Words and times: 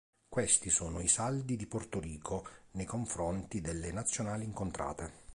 Questi 0.27 0.71
sono 0.71 0.99
i 0.99 1.07
saldi 1.07 1.55
di 1.55 1.67
Porto 1.67 1.99
Rico 1.99 2.43
nei 2.71 2.87
confronti 2.87 3.61
delle 3.61 3.91
Nazionali 3.91 4.45
incontrate. 4.45 5.29